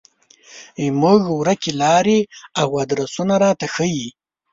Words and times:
زموږ 0.85 1.21
ورکې 1.39 1.71
لارې 1.81 2.19
او 2.61 2.67
ادرسونه 2.83 3.35
راته 3.43 3.67
ښيي. 3.73 4.07